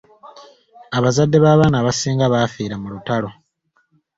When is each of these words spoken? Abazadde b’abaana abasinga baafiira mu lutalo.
Abazadde 0.97 1.37
b’abaana 1.43 1.75
abasinga 1.81 2.25
baafiira 2.33 2.75
mu 2.81 2.87
lutalo. 2.93 3.29